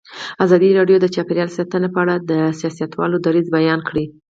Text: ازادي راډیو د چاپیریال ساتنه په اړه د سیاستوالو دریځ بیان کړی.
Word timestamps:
ازادي 0.45 0.69
راډیو 0.79 0.97
د 1.01 1.05
چاپیریال 1.15 1.49
ساتنه 1.57 1.87
په 1.93 1.99
اړه 2.03 2.15
د 2.29 2.31
سیاستوالو 2.59 3.17
دریځ 3.25 3.47
بیان 3.57 3.79
کړی. 3.89 4.05